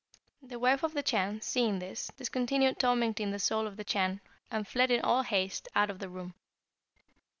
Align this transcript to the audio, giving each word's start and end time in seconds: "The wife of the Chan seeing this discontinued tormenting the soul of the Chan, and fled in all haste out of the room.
"The 0.41 0.57
wife 0.57 0.81
of 0.81 0.93
the 0.95 1.03
Chan 1.03 1.41
seeing 1.41 1.77
this 1.77 2.07
discontinued 2.17 2.79
tormenting 2.79 3.29
the 3.29 3.37
soul 3.37 3.67
of 3.67 3.77
the 3.77 3.83
Chan, 3.83 4.19
and 4.49 4.67
fled 4.67 4.89
in 4.89 5.01
all 5.01 5.21
haste 5.21 5.67
out 5.75 5.91
of 5.91 5.99
the 5.99 6.09
room. 6.09 6.33